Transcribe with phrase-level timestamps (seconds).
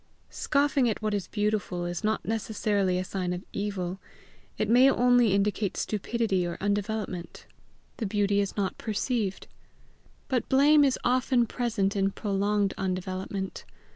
[0.31, 3.99] Scoffing at what is beautiful, is not necessarily a sign of evil;
[4.57, 7.45] it may only indicate stupidity or undevelopment:
[7.97, 9.45] the beauty is not perceived.
[10.27, 13.63] But blame is often present in prolonged undevelopment.